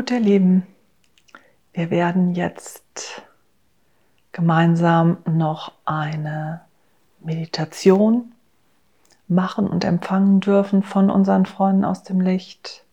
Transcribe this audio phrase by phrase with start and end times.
[0.00, 0.66] Gut, ihr Lieben,
[1.74, 3.20] wir werden jetzt
[4.32, 6.62] gemeinsam noch eine
[7.22, 8.32] Meditation
[9.28, 12.86] machen und empfangen dürfen von unseren Freunden aus dem Licht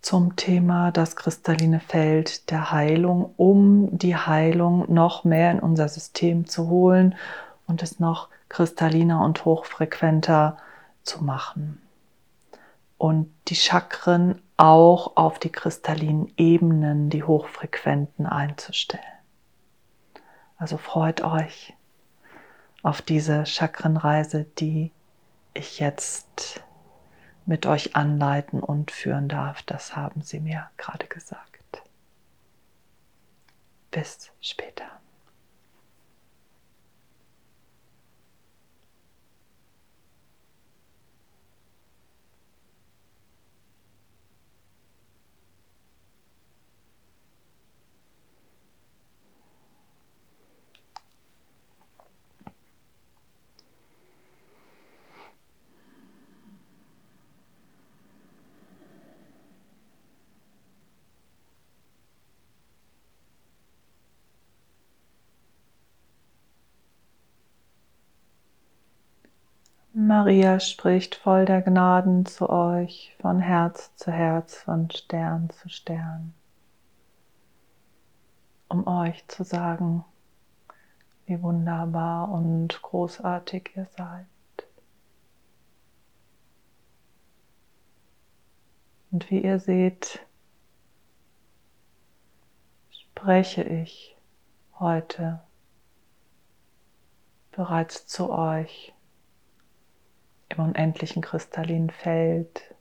[0.00, 6.46] zum Thema das kristalline Feld der Heilung, um die Heilung noch mehr in unser System
[6.46, 7.14] zu holen
[7.66, 10.56] und es noch kristalliner und hochfrequenter
[11.02, 11.82] zu machen.
[12.98, 19.02] Und die Chakren auch auf die kristallinen Ebenen, die hochfrequenten einzustellen.
[20.56, 21.74] Also freut euch
[22.82, 24.92] auf diese Chakrenreise, die
[25.54, 26.62] ich jetzt
[27.46, 29.62] mit euch anleiten und führen darf.
[29.62, 31.82] Das haben sie mir gerade gesagt.
[33.90, 34.84] Bis später.
[70.18, 76.34] Maria spricht voll der Gnaden zu euch, von Herz zu Herz, von Stern zu Stern,
[78.68, 80.04] um euch zu sagen,
[81.26, 84.26] wie wunderbar und großartig ihr seid.
[89.12, 90.26] Und wie ihr seht,
[92.90, 94.16] spreche ich
[94.80, 95.38] heute
[97.52, 98.92] bereits zu euch
[100.48, 102.74] im unendlichen kristallinen Feld,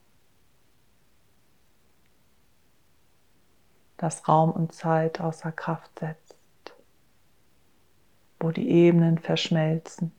[3.97, 6.35] das Raum und Zeit außer Kraft setzt,
[8.39, 10.11] wo die Ebenen verschmelzen.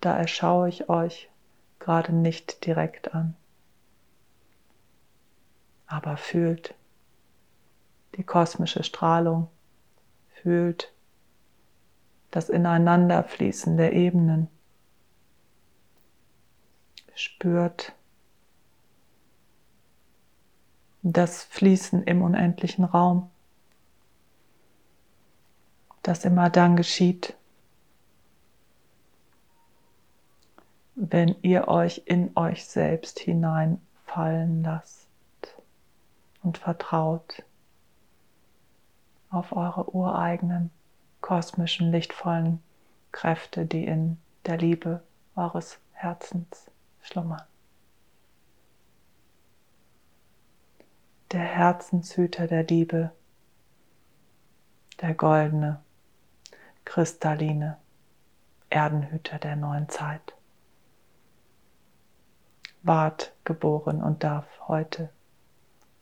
[0.00, 1.30] Da erschaue ich euch
[1.78, 3.34] gerade nicht direkt an,
[5.86, 6.74] aber fühlt
[8.16, 9.48] die kosmische Strahlung,
[10.42, 10.92] fühlt
[12.36, 14.48] das Ineinanderfließen der Ebenen.
[17.14, 17.94] Spürt
[21.00, 23.30] das Fließen im unendlichen Raum,
[26.02, 27.34] das immer dann geschieht,
[30.94, 35.08] wenn ihr euch in euch selbst hineinfallen lasst
[36.42, 37.44] und vertraut
[39.30, 40.70] auf eure ureigenen
[41.26, 42.62] kosmischen, lichtvollen
[43.10, 45.02] Kräfte, die in der Liebe
[45.34, 46.70] eures Herzens
[47.02, 47.42] schlummern.
[51.32, 53.10] Der Herzenshüter der Liebe,
[55.00, 55.80] der goldene,
[56.84, 57.76] kristalline
[58.70, 60.32] Erdenhüter der neuen Zeit.
[62.84, 65.08] Ward geboren und darf heute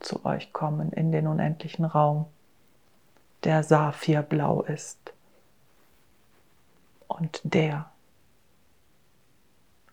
[0.00, 2.26] zu euch kommen in den unendlichen Raum,
[3.44, 5.13] der saphirblau ist
[7.08, 7.90] und der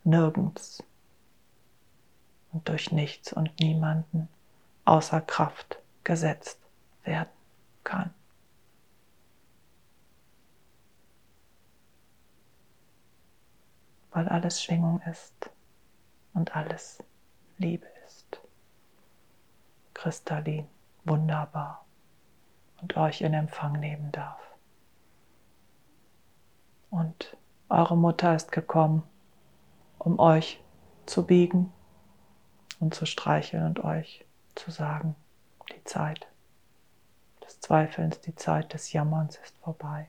[0.03, 0.83] nirgends
[2.51, 4.27] und durch nichts und niemanden
[4.85, 6.59] außer Kraft gesetzt
[7.03, 7.29] werden
[7.83, 8.13] kann.
[14.11, 15.49] Weil alles Schwingung ist
[16.33, 17.01] und alles
[17.57, 18.41] Liebe ist.
[19.93, 20.67] Kristallin,
[21.05, 21.85] wunderbar
[22.81, 24.50] und euch in Empfang nehmen darf.
[26.91, 27.38] Und
[27.69, 29.02] eure Mutter ist gekommen,
[29.97, 30.62] um euch
[31.06, 31.72] zu biegen
[32.79, 34.25] und zu streicheln und euch
[34.56, 35.16] zu sagen,
[35.74, 36.28] die Zeit
[37.44, 40.07] des Zweifelns, die Zeit des Jammerns ist vorbei.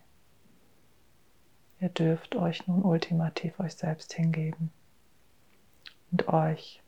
[1.78, 4.72] Ihr dürft euch nun ultimativ euch selbst hingeben
[6.10, 6.82] und euch,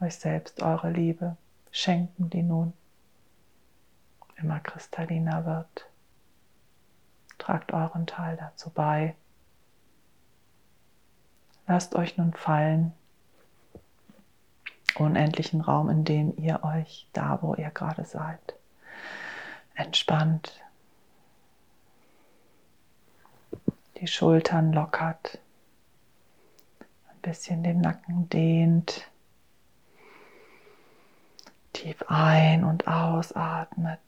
[0.00, 1.36] euch selbst eure Liebe
[1.70, 2.72] schenken, die nun
[4.36, 5.91] immer kristalliner wird.
[7.42, 9.16] Tragt euren Teil dazu bei.
[11.66, 12.92] Lasst euch nun fallen,
[14.94, 18.54] unendlichen Raum, in dem ihr euch da, wo ihr gerade seid,
[19.74, 20.62] entspannt,
[23.96, 25.40] die Schultern lockert,
[27.10, 29.10] ein bisschen den Nacken dehnt,
[31.72, 33.98] tief ein- und ausatmet.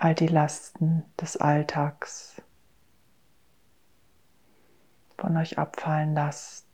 [0.00, 2.40] All die Lasten des Alltags
[5.16, 6.66] von euch abfallen lasst,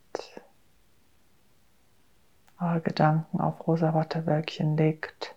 [2.59, 5.33] eure Gedanken auf rosa Wattewölkchen legt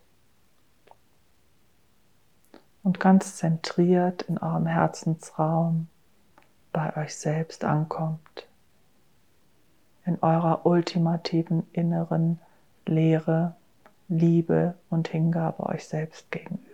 [2.82, 5.88] und ganz zentriert in eurem Herzensraum
[6.72, 8.46] bei euch selbst ankommt,
[10.04, 12.38] in eurer ultimativen inneren
[12.84, 13.56] Lehre,
[14.08, 16.67] Liebe und Hingabe euch selbst gegenüber.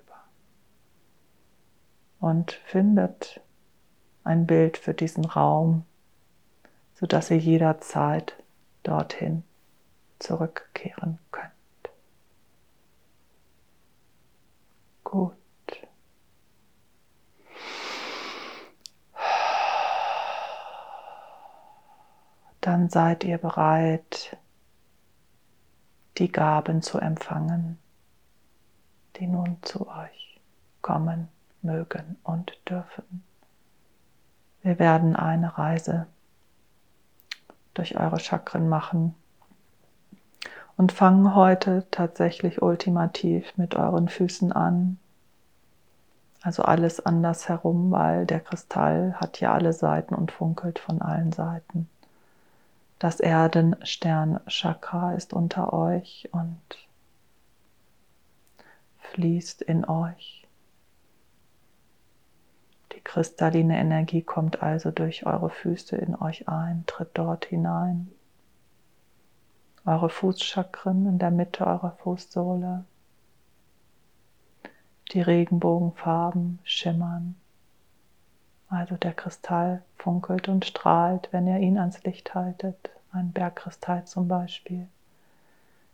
[2.24, 3.42] Und findet
[4.22, 5.84] ein Bild für diesen Raum,
[6.94, 8.34] sodass ihr jederzeit
[8.82, 9.42] dorthin
[10.20, 11.52] zurückkehren könnt.
[15.04, 15.36] Gut.
[22.62, 24.38] Dann seid ihr bereit,
[26.16, 27.78] die Gaben zu empfangen,
[29.16, 30.40] die nun zu euch
[30.80, 31.28] kommen
[31.64, 33.24] mögen und dürfen.
[34.62, 36.06] Wir werden eine Reise
[37.74, 39.14] durch eure Chakren machen
[40.76, 44.98] und fangen heute tatsächlich ultimativ mit euren Füßen an.
[46.42, 51.32] Also alles anders herum, weil der Kristall hat ja alle Seiten und funkelt von allen
[51.32, 51.88] Seiten.
[52.98, 56.58] Das Erdenstern-Chakra ist unter euch und
[58.98, 60.43] fließt in euch.
[62.94, 68.10] Die kristalline Energie kommt also durch eure Füße in euch ein, tritt dort hinein
[69.86, 72.84] eure Fußchakren in der Mitte eurer Fußsohle.
[75.12, 77.36] Die Regenbogenfarben schimmern.
[78.68, 82.90] Also der Kristall funkelt und strahlt, wenn ihr ihn ans Licht haltet.
[83.12, 84.88] Ein Bergkristall zum Beispiel.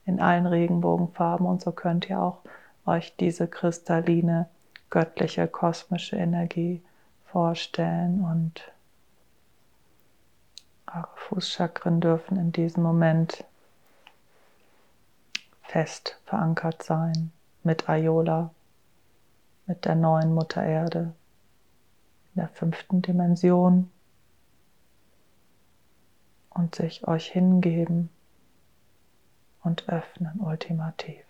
[0.06, 2.38] In allen Regenbogenfarben und so könnt ihr auch
[2.86, 4.48] euch diese kristalline,
[4.88, 6.80] göttliche, kosmische Energie
[7.30, 8.72] vorstellen und
[10.86, 13.44] eure Fußchakren dürfen in diesem Moment
[15.62, 17.30] fest verankert sein
[17.62, 18.50] mit Ayola,
[19.66, 21.14] mit der neuen Mutter Erde,
[22.34, 23.90] in der fünften Dimension
[26.50, 28.10] und sich euch hingeben
[29.62, 31.24] und öffnen ultimativ.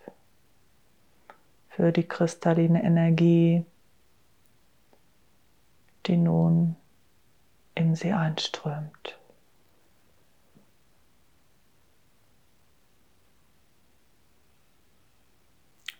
[1.69, 3.64] Für die kristalline Energie,
[6.06, 6.76] die nun
[7.75, 9.20] in sie einströmt.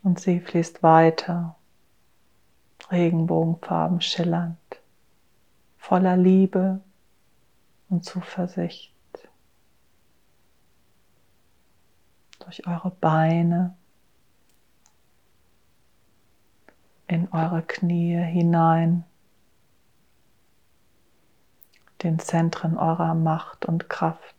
[0.03, 1.55] und sie fließt weiter,
[2.89, 4.57] Regenbogenfarben schillernd,
[5.77, 6.81] voller Liebe
[7.89, 8.93] und Zuversicht.
[12.39, 13.77] Durch eure Beine,
[17.07, 19.03] in eure Knie hinein,
[22.03, 24.35] den Zentren eurer Macht und Kraft.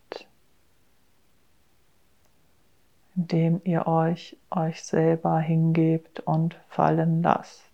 [3.15, 7.71] indem ihr euch euch selber hingebt und fallen lasst.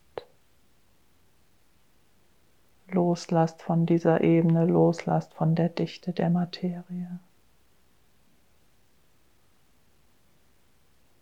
[2.88, 7.20] Loslasst von dieser Ebene, loslasst von der Dichte der Materie.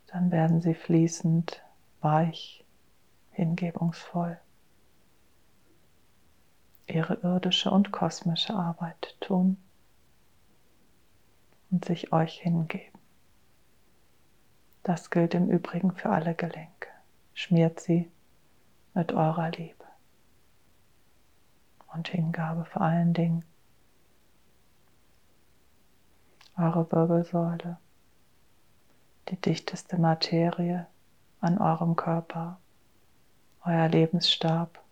[0.06, 1.62] Dann werden sie fließend,
[2.00, 2.64] weich,
[3.32, 4.38] hingebungsvoll
[6.86, 9.56] ihre irdische und kosmische Arbeit tun
[11.70, 12.98] und sich euch hingeben.
[14.82, 16.88] Das gilt im Übrigen für alle Gelenke.
[17.34, 18.10] Schmiert sie
[18.94, 19.84] mit eurer Liebe
[21.92, 23.44] und Hingabe vor allen Dingen.
[26.56, 27.78] Eure Wirbelsäule,
[29.28, 30.86] die dichteste Materie
[31.40, 32.58] an eurem Körper,
[33.64, 34.82] euer Lebensstab,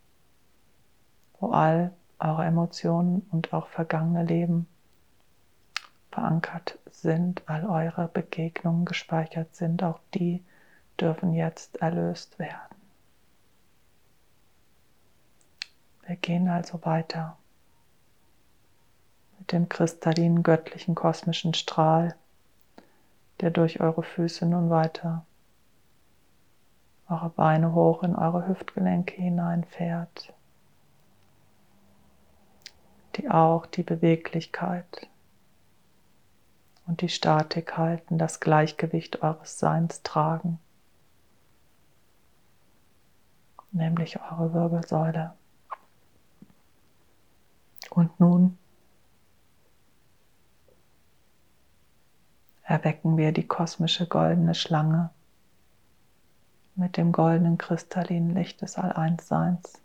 [1.45, 4.67] wo all eure Emotionen und auch vergangene Leben
[6.11, 10.43] verankert sind, all eure Begegnungen gespeichert sind, auch die
[10.99, 12.77] dürfen jetzt erlöst werden.
[16.07, 17.37] Wir gehen also weiter
[19.39, 22.15] mit dem kristallinen göttlichen kosmischen Strahl,
[23.41, 25.27] der durch eure Füße nun weiter
[27.11, 30.33] eure Beine hoch in eure Hüftgelenke hineinfährt,
[33.17, 35.09] die auch die Beweglichkeit
[36.87, 40.59] und die Statik halten, das Gleichgewicht eures Seins tragen,
[43.73, 45.35] nämlich eure Wirbelsäule.
[47.91, 48.59] Und nun
[52.65, 55.11] erwecken wir die kosmische goldene Schlange
[56.75, 59.84] mit dem goldenen kristallinen Licht des All-Eins-Seins.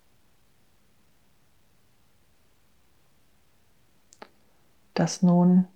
[4.93, 5.67] Dass nun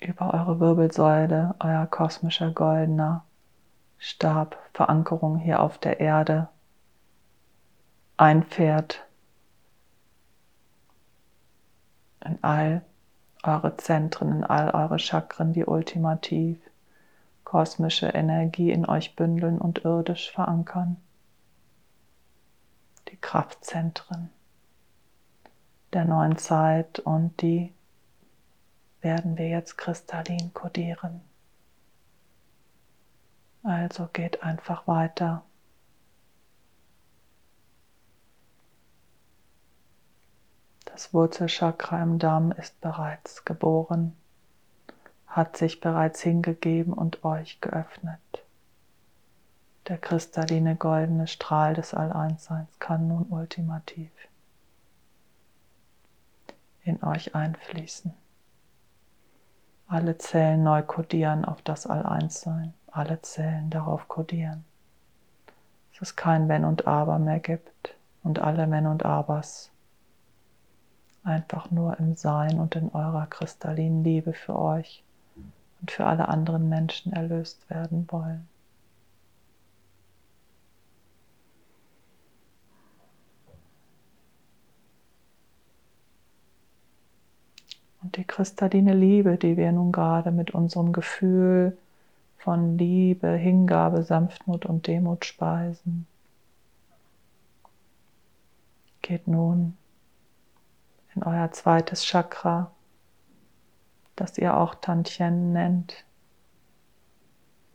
[0.00, 3.24] über eure Wirbelsäule euer kosmischer goldener
[3.98, 6.48] Stab, Verankerung hier auf der Erde
[8.16, 9.04] einfährt
[12.24, 12.82] in all
[13.42, 16.58] eure Zentren, in all eure Chakren, die ultimativ
[17.44, 20.96] kosmische Energie in euch bündeln und irdisch verankern.
[23.08, 24.30] Die Kraftzentren
[25.94, 27.72] der neuen Zeit und die
[29.00, 31.20] werden wir jetzt kristallin kodieren.
[33.62, 35.42] Also geht einfach weiter.
[40.84, 44.16] Das Wurzelchakra im Darm ist bereits geboren,
[45.26, 48.20] hat sich bereits hingegeben und euch geöffnet.
[49.88, 54.10] Der kristalline goldene Strahl des All-Einsseins kann nun ultimativ
[56.84, 58.12] in euch einfließen.
[59.86, 64.64] Alle Zellen neu kodieren auf das All-Eins-Sein, alle Zellen darauf kodieren,
[65.92, 69.70] dass es kein Wenn und Aber mehr gibt und alle Wenn und Abers
[71.22, 75.02] einfach nur im Sein und in eurer kristallinen Liebe für euch
[75.80, 78.46] und für alle anderen Menschen erlöst werden wollen.
[88.04, 91.76] Und die kristalline Liebe, die wir nun gerade mit unserem Gefühl
[92.36, 96.06] von Liebe, Hingabe, Sanftmut und Demut speisen,
[99.00, 99.74] geht nun
[101.14, 102.70] in euer zweites Chakra,
[104.16, 106.04] das ihr auch Tantien nennt.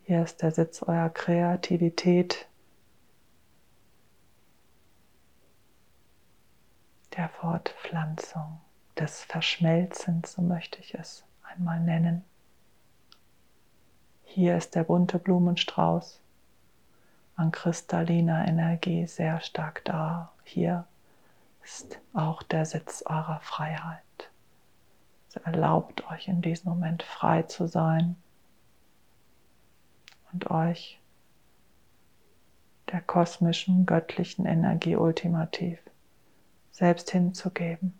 [0.04, 2.46] Hier ist der Sitz eurer Kreativität,
[7.16, 8.60] der Fortpflanzung,
[9.00, 12.24] des Verschmelzens, so möchte ich es einmal nennen.
[14.24, 16.20] Hier ist der bunte Blumenstrauß
[17.34, 20.30] an kristalliner Energie sehr stark da.
[20.44, 20.86] Hier
[21.64, 24.02] ist auch der Sitz eurer Freiheit.
[25.28, 28.16] Es erlaubt euch in diesem Moment frei zu sein
[30.32, 31.00] und euch
[32.92, 35.78] der kosmischen, göttlichen Energie ultimativ
[36.72, 37.99] selbst hinzugeben,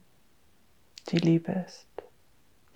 [1.04, 1.86] die Liebe ist,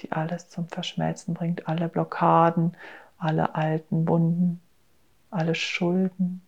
[0.01, 2.77] die alles zum Verschmelzen bringt, alle Blockaden,
[3.19, 4.61] alle alten Wunden,
[5.31, 6.43] alle Schulden,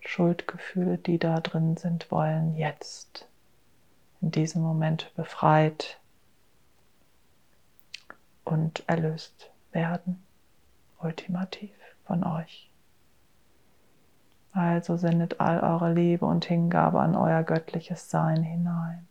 [0.00, 3.28] Schuldgefühle, die da drin sind, wollen jetzt
[4.20, 5.98] in diesem Moment befreit
[8.44, 10.22] und erlöst werden,
[10.98, 11.70] ultimativ
[12.04, 12.70] von euch.
[14.52, 19.06] Also sendet all eure Liebe und Hingabe an euer göttliches Sein hinein.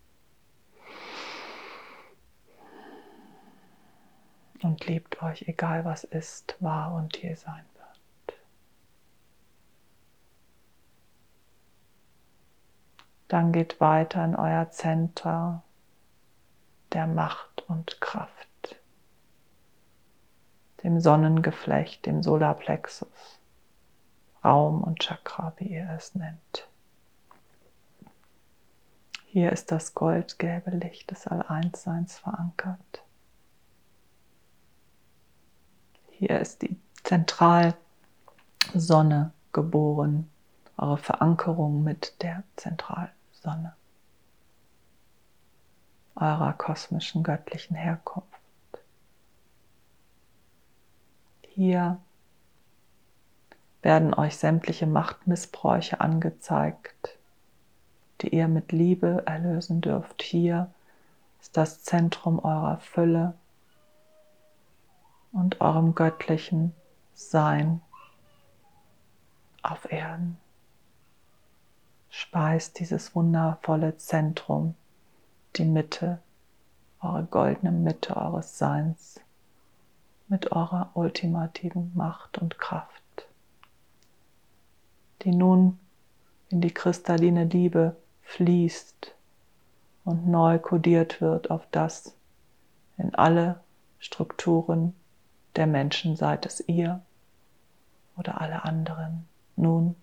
[4.62, 7.66] Und liebt euch, egal was ist, war und hier sein
[13.30, 15.62] Dann geht weiter in euer Zentrum
[16.92, 18.76] der Macht und Kraft,
[20.84, 23.40] dem Sonnengeflecht, dem Solarplexus,
[24.44, 26.68] Raum und Chakra, wie ihr es nennt.
[29.28, 33.04] Hier ist das goldgelbe Licht des All-Eins-Seins verankert.
[36.20, 40.30] Hier ist die Zentralsonne geboren,
[40.78, 43.14] eure Verankerung mit der Zentralsonne.
[43.42, 43.74] Sonne,
[46.16, 48.28] eurer kosmischen göttlichen Herkunft.
[51.42, 52.00] Hier
[53.82, 57.18] werden euch sämtliche Machtmissbräuche angezeigt,
[58.22, 60.22] die ihr mit Liebe erlösen dürft.
[60.22, 60.70] Hier
[61.40, 63.36] ist das Zentrum eurer Fülle
[65.32, 66.74] und eurem göttlichen
[67.14, 67.82] Sein
[69.62, 70.38] auf Erden.
[72.10, 74.76] Speist dieses wundervolle Zentrum,
[75.56, 76.20] die Mitte,
[77.02, 79.20] eure goldene Mitte eures Seins
[80.28, 83.28] mit eurer ultimativen Macht und Kraft,
[85.22, 85.80] die nun
[86.50, 89.14] in die kristalline Liebe fließt
[90.06, 92.16] und neu kodiert wird auf das
[92.98, 93.60] in alle
[94.00, 94.96] Strukturen
[95.60, 97.02] der Menschen, seid es ihr
[98.18, 99.96] oder alle anderen, nun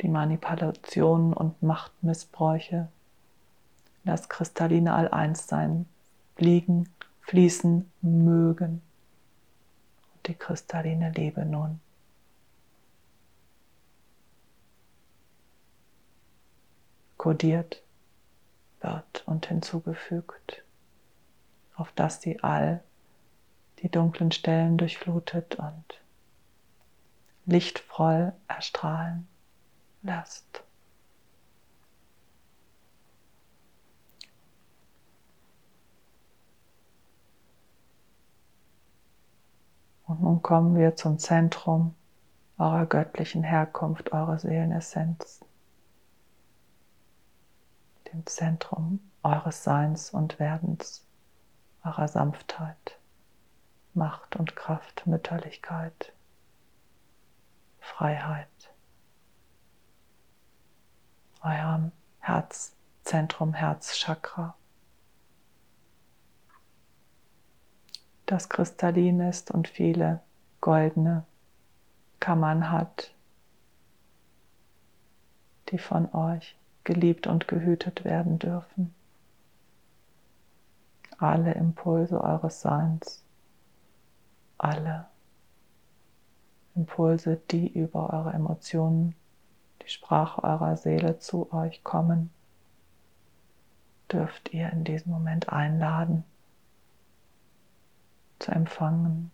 [0.00, 2.88] die Manipulationen und Machtmissbräuche,
[4.04, 5.86] das kristalline All-Eins-Sein
[6.38, 6.88] liegen,
[7.22, 8.82] fließen mögen.
[10.14, 11.80] Und die kristalline Liebe nun.
[17.16, 17.82] kodiert
[18.80, 20.62] wird und hinzugefügt,
[21.76, 22.82] auf dass sie all
[23.80, 25.84] die dunklen Stellen durchflutet und
[27.44, 29.28] lichtvoll erstrahlen
[30.02, 30.64] lässt.
[40.06, 41.94] Und nun kommen wir zum Zentrum
[42.58, 45.44] eurer göttlichen Herkunft, eurer Seelenessenz,
[48.12, 51.05] dem Zentrum eures Seins und Werdens,
[51.86, 52.98] eurer Sanftheit,
[53.94, 56.12] Macht und Kraft, Mütterlichkeit,
[57.80, 58.48] Freiheit,
[61.42, 64.56] eurem Herzzentrum, Herzchakra.
[68.26, 70.20] das kristallin ist und viele
[70.60, 71.24] goldene
[72.20, 73.14] Kammern hat,
[75.70, 78.94] die von euch geliebt und gehütet werden dürfen.
[81.18, 83.24] Alle Impulse eures Seins,
[84.58, 85.06] alle
[86.74, 89.14] Impulse, die über eure Emotionen,
[89.82, 92.30] die Sprache eurer Seele zu euch kommen,
[94.12, 96.24] dürft ihr in diesem Moment einladen
[98.38, 99.30] zu empfangen.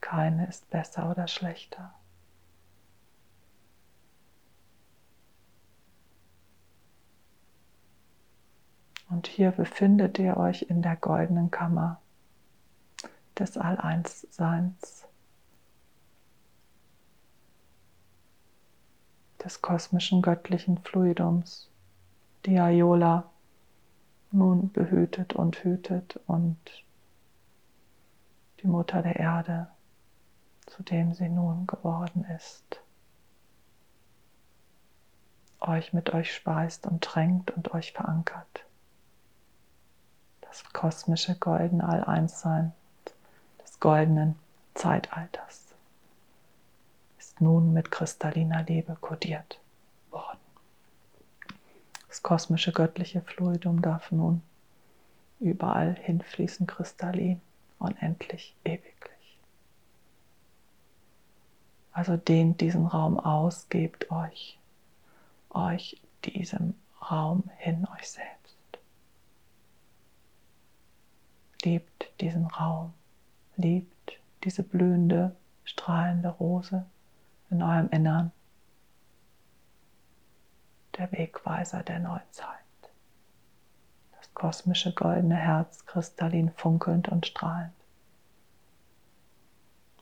[0.00, 1.92] Keine ist besser oder schlechter.
[9.18, 12.00] Und hier befindet ihr euch in der goldenen Kammer
[13.36, 15.08] des All-Eins-Seins,
[19.42, 21.68] des kosmischen göttlichen Fluidums,
[22.46, 23.28] die Ayola
[24.30, 26.56] nun behütet und hütet und
[28.62, 29.66] die Mutter der Erde,
[30.66, 32.80] zu dem sie nun geworden ist,
[35.58, 38.67] euch mit euch speist und tränkt und euch verankert.
[40.48, 42.72] Das kosmische goldene All-Eins-Sein
[43.62, 44.36] des goldenen
[44.74, 45.74] Zeitalters
[47.18, 49.60] ist nun mit kristalliner Liebe kodiert
[50.10, 50.38] worden.
[52.08, 54.42] Das kosmische göttliche Fluidum darf nun
[55.40, 57.40] überall hinfließen kristallin
[57.78, 59.38] unendlich, ewiglich.
[61.92, 64.58] Also dehnt diesen Raum aus, gebt euch,
[65.50, 66.74] euch diesem
[67.10, 68.37] Raum hin, euch selbst.
[71.68, 72.94] Liebt diesen Raum,
[73.56, 76.86] liebt diese blühende, strahlende Rose
[77.50, 78.32] in eurem Innern,
[80.96, 82.58] der Wegweiser der Neuzeit
[84.38, 87.74] kosmische goldene Herz kristallin funkelnd und strahlend.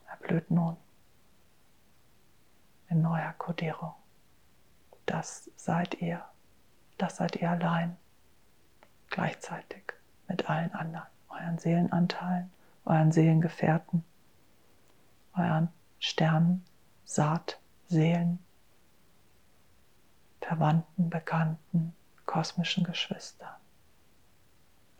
[0.06, 0.76] Er blüht nun
[2.90, 3.94] in neuer Kodierung.
[5.06, 6.22] Das seid ihr,
[6.98, 7.96] das seid ihr allein,
[9.08, 9.94] gleichzeitig
[10.28, 11.08] mit allen anderen,
[11.40, 12.50] euren Seelenanteilen,
[12.84, 14.04] euren Seelengefährten,
[15.34, 15.68] euren
[15.98, 16.64] Sternen,
[17.04, 18.38] Saat, Seelen,
[20.40, 21.94] Verwandten, Bekannten,
[22.24, 23.56] kosmischen Geschwistern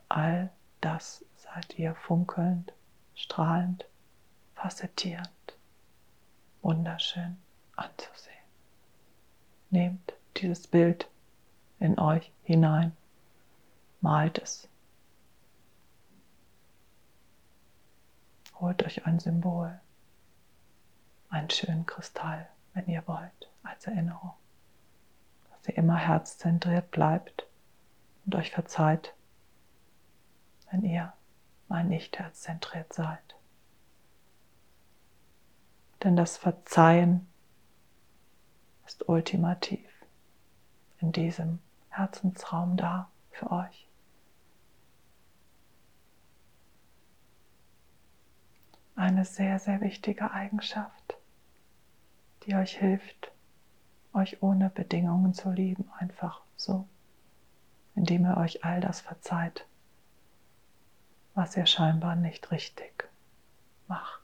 [0.09, 0.49] all
[0.81, 2.73] das seid ihr funkelnd,
[3.15, 3.85] strahlend,
[4.55, 5.29] facettierend,
[6.61, 7.37] wunderschön
[7.75, 8.35] anzusehen.
[9.69, 11.09] Nehmt dieses Bild
[11.79, 12.95] in euch hinein,
[14.01, 14.67] malt es.
[18.59, 19.79] Holt euch ein Symbol,
[21.29, 24.33] einen schönen Kristall, wenn ihr wollt, als Erinnerung,
[25.49, 27.45] dass ihr immer herzzentriert bleibt
[28.25, 29.13] und euch verzeiht,
[30.71, 31.13] wenn ihr
[31.67, 33.35] mal nicht herzzentriert seid.
[36.03, 37.27] Denn das Verzeihen
[38.85, 39.89] ist ultimativ
[40.99, 43.86] in diesem Herzensraum da für euch.
[48.97, 51.15] Eine sehr, sehr wichtige Eigenschaft,
[52.43, 53.31] die euch hilft,
[54.11, 56.85] euch ohne Bedingungen zu lieben, einfach so,
[57.95, 59.65] indem ihr euch all das verzeiht
[61.37, 63.07] was ihr scheinbar nicht richtig
[63.87, 64.23] macht.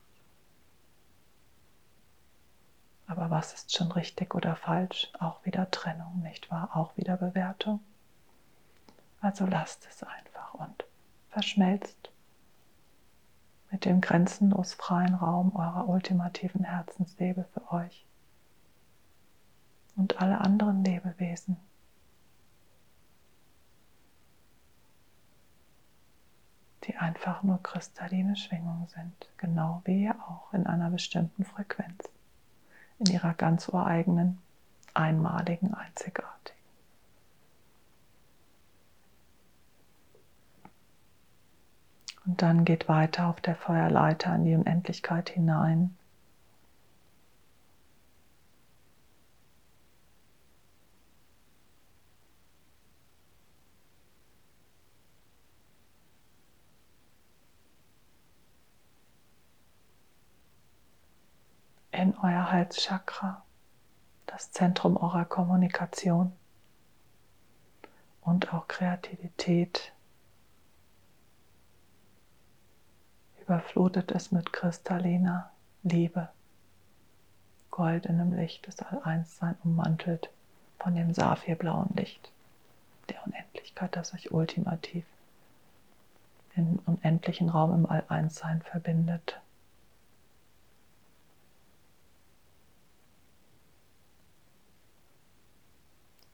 [3.05, 5.11] Aber was ist schon richtig oder falsch?
[5.19, 6.71] Auch wieder Trennung, nicht wahr?
[6.73, 7.81] Auch wieder Bewertung.
[9.21, 10.85] Also lasst es einfach und
[11.29, 12.09] verschmelzt
[13.73, 18.05] mit dem grenzenlos freien Raum eurer ultimativen Herzensliebe für euch
[19.97, 21.57] und alle anderen Lebewesen.
[26.85, 32.09] die einfach nur kristalline Schwingungen sind, genau wie ihr auch in einer bestimmten Frequenz,
[32.99, 34.41] in ihrer ganz ureigenen,
[34.93, 36.62] einmaligen, einzigartigen
[42.25, 45.95] Und dann geht weiter auf der Feuerleiter in die Unendlichkeit hinein.
[61.93, 63.45] in euer Halschakra,
[64.25, 66.33] das Zentrum eurer Kommunikation
[68.21, 69.92] und auch Kreativität.
[73.43, 75.51] Überflutet es mit kristalliner
[75.83, 76.29] Liebe,
[77.71, 80.29] goldenem Licht des All-Eins-Sein ummantelt
[80.79, 82.31] von dem saphirblauen Licht
[83.09, 85.05] der Unendlichkeit, das euch ultimativ
[86.55, 89.41] im unendlichen Raum im All-Eins-Sein verbindet.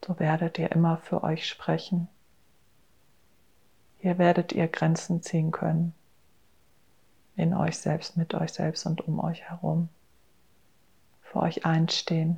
[0.10, 2.08] so werdet ihr immer für euch sprechen.
[4.00, 5.94] Hier werdet ihr Grenzen ziehen können.
[7.40, 9.88] In euch selbst, mit euch selbst und um euch herum.
[11.22, 12.38] Für euch einstehen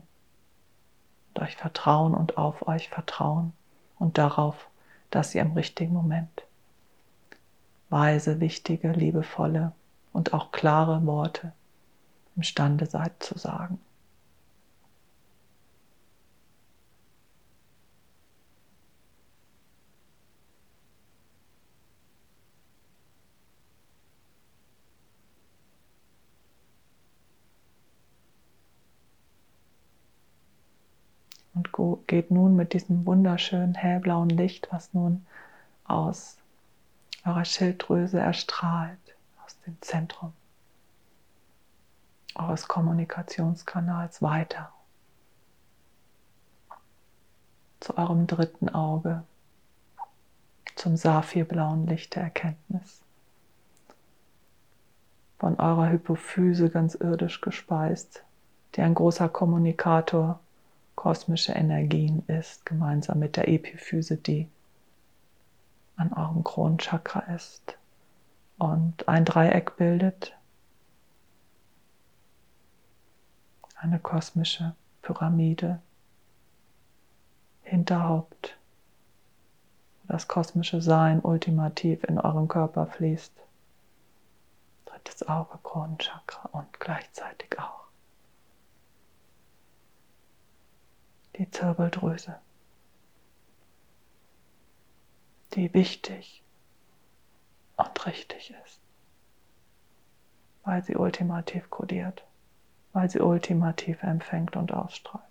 [1.30, 3.52] und euch vertrauen und auf euch vertrauen
[3.98, 4.70] und darauf,
[5.10, 6.44] dass ihr im richtigen Moment
[7.90, 9.72] weise, wichtige, liebevolle
[10.14, 11.52] und auch klare Worte
[12.36, 13.80] imstande seid zu sagen.
[31.54, 31.72] Und
[32.08, 35.26] geht nun mit diesem wunderschönen hellblauen Licht, was nun
[35.86, 36.38] aus
[37.26, 39.00] eurer Schilddrüse erstrahlt,
[39.44, 40.34] aus dem Zentrum
[42.36, 44.72] eures Kommunikationskanals weiter
[47.82, 49.24] zu eurem dritten Auge,
[50.76, 53.02] zum saphirblauen Licht der Erkenntnis.
[55.40, 58.24] Von eurer Hypophyse ganz irdisch gespeist,
[58.76, 60.51] die ein großer Kommunikator ist
[61.02, 64.48] kosmische Energien ist, gemeinsam mit der Epiphyse, die
[65.96, 67.76] an eurem Kronenchakra ist
[68.60, 70.38] und ein Dreieck bildet,
[73.78, 75.80] eine kosmische Pyramide,
[77.64, 78.56] Hinterhaupt,
[80.04, 83.34] das kosmische Sein ultimativ in euren Körper fließt.
[84.86, 87.82] Drittes Auge, Kronenchakra und gleichzeitig auch
[91.38, 92.40] die Zirbeldrüse,
[95.54, 96.44] die wichtig
[97.78, 98.80] und richtig ist,
[100.64, 102.24] weil sie ultimativ kodiert,
[102.94, 105.24] weil sie ultimativ empfängt und ausstrahlt,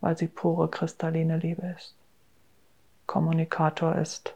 [0.00, 1.94] weil sie pure kristalline Liebe ist,
[3.06, 4.34] Kommunikator ist,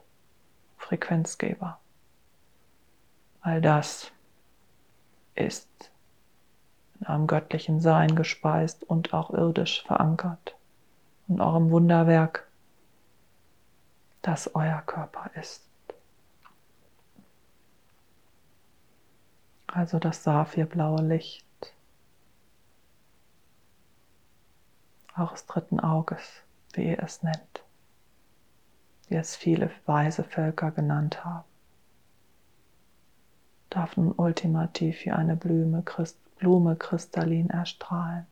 [0.76, 1.80] Frequenzgeber.
[3.40, 4.12] All das
[5.34, 5.68] ist
[7.00, 10.56] in einem göttlichen Sein gespeist und auch irdisch verankert
[11.28, 12.46] und eurem Wunderwerk,
[14.22, 15.62] das euer Körper ist.
[19.66, 21.46] Also das saphirblaue Licht
[25.16, 27.64] eures dritten Auges, wie ihr es nennt,
[29.08, 31.48] wie es viele weise Völker genannt haben,
[33.70, 35.82] darf nun ultimativ wie eine Blume,
[36.38, 38.26] Blume kristallin erstrahlen.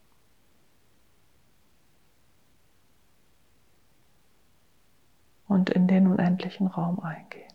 [5.54, 7.52] Und in den unendlichen Raum eingehen.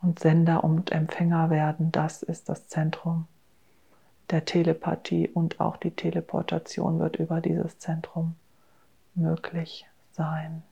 [0.00, 3.26] Und Sender und Empfänger werden, das ist das Zentrum
[4.30, 8.36] der Telepathie und auch die Teleportation wird über dieses Zentrum
[9.16, 10.62] möglich sein.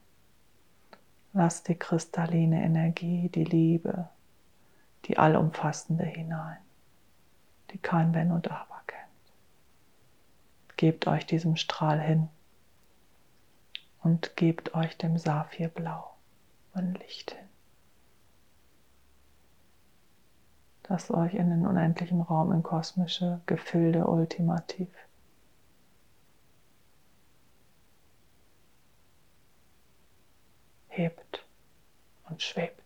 [1.32, 4.08] Lass die kristalline Energie, die Liebe,
[5.06, 6.58] die allumfassende hinein
[7.72, 9.02] die kein Wenn und Aber kennt.
[10.76, 12.28] Gebt euch diesem Strahl hin
[14.02, 16.14] und gebt euch dem Saphirblau
[16.74, 17.48] ein Licht hin,
[20.82, 24.88] das euch in den unendlichen Raum in kosmische Gefilde ultimativ
[30.88, 31.46] hebt
[32.28, 32.81] und schwebt.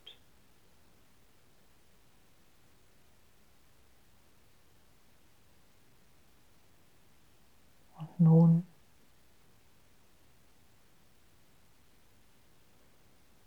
[8.19, 8.67] Nun.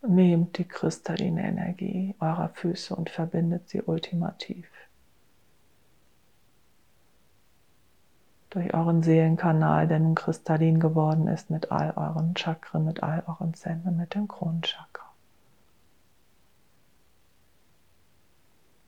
[0.02, 4.68] Nehmt die kristalline Energie eurer Füße und verbindet sie ultimativ.
[8.50, 13.54] Durch euren Seelenkanal, der nun kristallin geworden ist mit all euren Chakren, mit all euren
[13.54, 15.06] Zentren, mit dem Kronenchakra.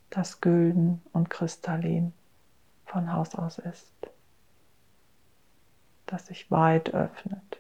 [0.10, 2.14] Das gülden und kristallin
[2.86, 3.94] von Haus aus ist,
[6.12, 7.58] das sich weit öffnet.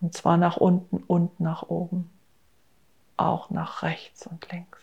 [0.00, 2.10] Und zwar nach unten und nach oben,
[3.16, 4.82] auch nach rechts und links.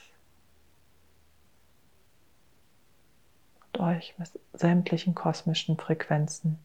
[3.79, 6.59] euch mit sämtlichen kosmischen Frequenzen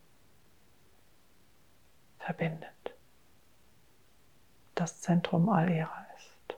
[2.18, 2.70] verbindet.
[4.74, 6.56] Das Zentrum all ihrer ist.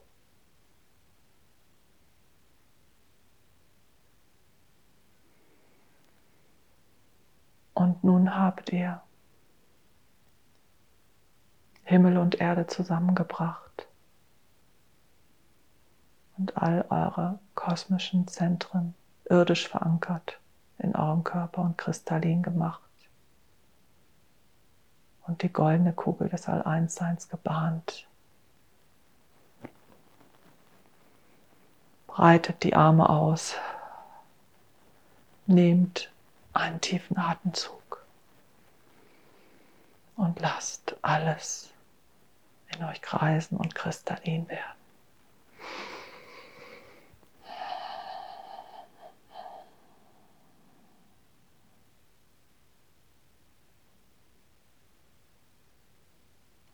[7.75, 9.03] Und nun habt ihr
[11.83, 13.89] Himmel und Erde zusammengebracht
[16.39, 20.39] und all eure kosmischen Zentren irdisch verankert
[20.79, 22.81] in eurem Körper und kristallin gemacht
[25.27, 28.07] und die goldene Kugel des All-Eins-Seins gebahnt.
[32.07, 33.57] Breitet die Arme aus,
[35.47, 36.11] nehmt
[36.53, 37.77] einen tiefen Atemzug
[40.17, 41.73] und lasst alles
[42.75, 44.73] in euch kreisen und kristallin werden.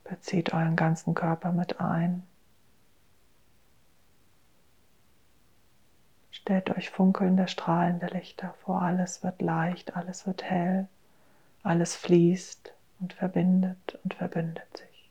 [0.04, 2.22] Bezieht euren ganzen Körper mit ein.
[6.30, 8.82] Stellt euch funkelnde, strahlende Lichter vor.
[8.82, 10.88] Alles wird leicht, alles wird hell,
[11.62, 12.71] alles fließt
[13.02, 15.10] und verbindet und verbündet sich.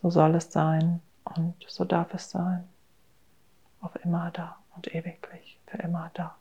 [0.00, 2.66] So soll es sein und so darf es sein.
[3.80, 6.36] Auf immer da und ewiglich, für immer da.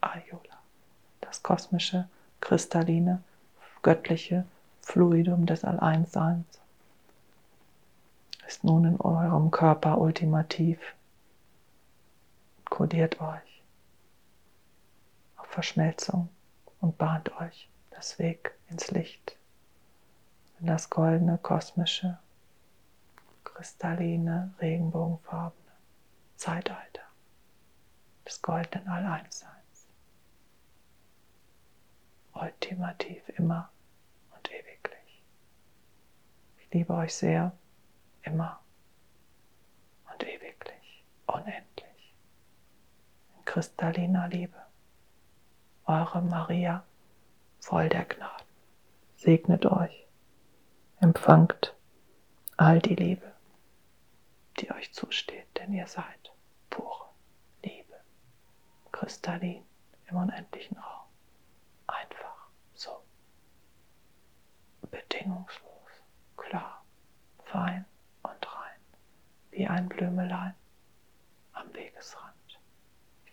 [0.00, 0.58] Ayula,
[1.22, 2.08] das kosmische,
[2.40, 3.22] kristalline,
[3.82, 4.44] göttliche
[4.82, 6.60] Fluidum des Alleinsseins,
[8.46, 10.78] ist nun in eurem Körper ultimativ.
[12.74, 13.62] Kodiert euch
[15.36, 16.28] auf Verschmelzung
[16.80, 19.36] und bahnt euch das Weg ins Licht,
[20.58, 22.18] in das goldene, kosmische,
[23.44, 25.70] kristalline, regenbogenfarbene
[26.34, 27.04] Zeitalter
[28.26, 29.86] des goldenen Alleinsseins
[32.32, 33.70] ultimativ immer
[34.34, 35.22] und ewiglich.
[36.58, 37.52] Ich liebe euch sehr,
[38.22, 38.58] immer
[40.12, 41.73] und ewiglich, unendlich.
[43.44, 44.56] In kristalliner Liebe.
[45.86, 46.82] Eure Maria,
[47.60, 48.46] voll der Gnaden.
[49.16, 50.06] Segnet euch,
[51.00, 51.74] empfangt
[52.56, 53.32] all die Liebe,
[54.58, 56.32] die euch zusteht, denn ihr seid
[56.70, 57.10] pure
[57.62, 58.00] Liebe,
[58.92, 59.62] kristallin
[60.08, 61.04] im unendlichen Raum.
[64.90, 65.90] bedingungslos,
[66.36, 66.84] klar,
[67.44, 67.84] fein
[68.22, 68.80] und rein,
[69.50, 70.54] wie ein Blümelein
[71.52, 72.33] am Wegesrand.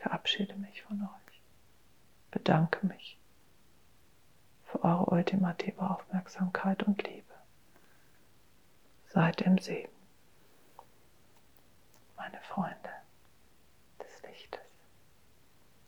[0.02, 1.42] Verabschiede mich von euch,
[2.32, 3.20] bedanke mich
[4.66, 7.36] für eure ultimative Aufmerksamkeit und Liebe.
[9.10, 9.92] Seid im Segen,
[12.18, 12.90] meine Freunde
[14.00, 14.60] des Lichtes,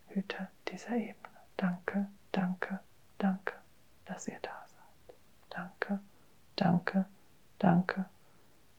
[0.10, 1.34] Hüter dieser Ebene.
[1.58, 2.82] Danke, danke,
[3.18, 3.56] danke,
[4.06, 5.16] dass ihr da seid.
[5.50, 6.00] Danke,
[6.56, 7.06] danke,
[7.58, 8.06] danke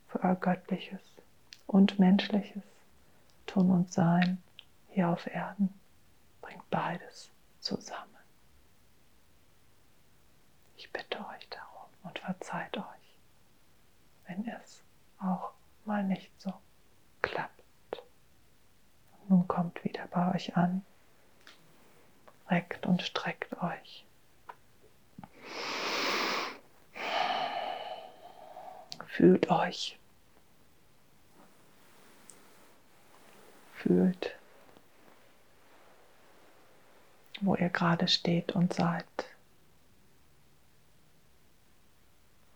[0.07, 1.03] für euer göttliches
[1.66, 2.62] und menschliches
[3.47, 4.38] Tun und Sein
[4.95, 5.69] hier auf Erden.
[6.41, 8.15] Bringt beides zusammen.
[10.77, 13.19] Ich bitte euch darum und verzeiht euch,
[14.27, 14.83] wenn es
[15.19, 15.53] auch
[15.85, 16.53] mal nicht so
[17.23, 18.03] klappt.
[19.13, 20.85] Und nun kommt wieder bei euch an,
[22.49, 24.07] reckt und streckt euch.
[29.07, 29.99] Fühlt euch.
[33.75, 34.37] Fühlt,
[37.40, 39.05] wo ihr gerade steht und seid.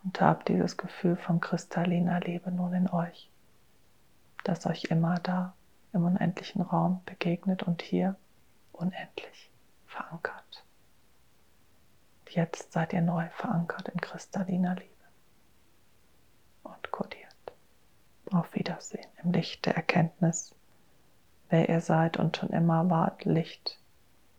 [0.05, 3.31] Und habt dieses Gefühl von kristalliner Liebe nun in euch,
[4.45, 5.55] das euch immer da
[5.93, 8.17] im unendlichen Raum begegnet und hier
[8.73, 9.51] unendlich
[9.87, 10.65] verankert.
[12.29, 14.89] Jetzt seid ihr neu verankert in kristalliner Liebe
[16.63, 17.25] und kodiert.
[18.31, 20.55] Auf Wiedersehen im Licht der Erkenntnis,
[21.49, 23.78] wer ihr seid und schon immer wart Licht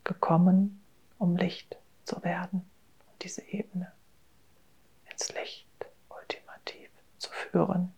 [0.09, 0.83] gekommen,
[1.19, 2.67] um Licht zu werden
[3.11, 3.91] und diese Ebene
[5.11, 5.67] ins Licht
[6.09, 7.93] ultimativ zu führen.